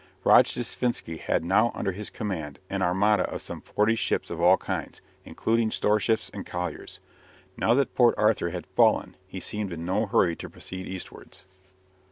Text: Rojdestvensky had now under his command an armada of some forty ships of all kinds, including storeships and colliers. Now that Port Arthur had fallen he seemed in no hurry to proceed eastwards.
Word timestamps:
Rojdestvensky 0.25 1.19
had 1.19 1.45
now 1.45 1.71
under 1.75 1.91
his 1.91 2.09
command 2.09 2.57
an 2.71 2.81
armada 2.81 3.29
of 3.31 3.39
some 3.43 3.61
forty 3.61 3.93
ships 3.93 4.31
of 4.31 4.41
all 4.41 4.57
kinds, 4.57 4.99
including 5.25 5.69
storeships 5.69 6.31
and 6.33 6.43
colliers. 6.43 6.99
Now 7.55 7.75
that 7.75 7.93
Port 7.93 8.15
Arthur 8.17 8.49
had 8.49 8.65
fallen 8.65 9.15
he 9.27 9.39
seemed 9.39 9.71
in 9.71 9.85
no 9.85 10.07
hurry 10.07 10.35
to 10.37 10.49
proceed 10.49 10.87
eastwards. 10.87 11.45